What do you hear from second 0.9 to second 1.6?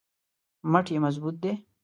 یې مضبوط دی.